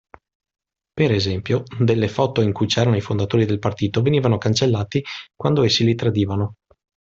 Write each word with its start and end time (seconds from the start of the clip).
Per 0.95 1.11
esempio, 1.11 1.61
delle 1.79 2.07
foto 2.07 2.41
in 2.41 2.53
cui 2.53 2.65
c'erano 2.65 2.95
i 2.95 3.01
fondatori 3.01 3.45
del 3.45 3.59
partito 3.59 4.01
venivano 4.01 4.39
cancellati 4.39 5.03
quando 5.35 5.61
essi 5.61 5.83
li 5.85 5.93
tradivano. 5.93 6.55